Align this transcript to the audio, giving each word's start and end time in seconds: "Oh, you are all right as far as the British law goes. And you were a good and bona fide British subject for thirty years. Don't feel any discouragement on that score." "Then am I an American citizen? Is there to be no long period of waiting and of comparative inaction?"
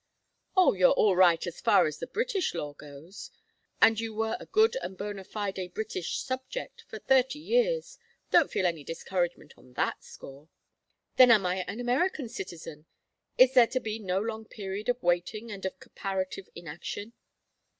"Oh, 0.57 0.73
you 0.73 0.87
are 0.87 0.93
all 0.93 1.15
right 1.15 1.45
as 1.45 1.61
far 1.61 1.85
as 1.85 1.99
the 1.99 2.07
British 2.07 2.55
law 2.55 2.73
goes. 2.73 3.29
And 3.83 3.99
you 3.99 4.15
were 4.15 4.35
a 4.39 4.47
good 4.47 4.75
and 4.77 4.97
bona 4.97 5.23
fide 5.23 5.59
British 5.75 6.17
subject 6.17 6.81
for 6.87 6.97
thirty 6.97 7.37
years. 7.37 7.99
Don't 8.31 8.49
feel 8.51 8.65
any 8.65 8.83
discouragement 8.83 9.53
on 9.59 9.73
that 9.73 10.03
score." 10.03 10.49
"Then 11.17 11.29
am 11.29 11.45
I 11.45 11.57
an 11.67 11.79
American 11.79 12.29
citizen? 12.29 12.87
Is 13.37 13.53
there 13.53 13.67
to 13.67 13.79
be 13.79 13.99
no 13.99 14.19
long 14.19 14.45
period 14.45 14.89
of 14.89 15.03
waiting 15.03 15.51
and 15.51 15.63
of 15.67 15.79
comparative 15.79 16.49
inaction?" 16.55 17.13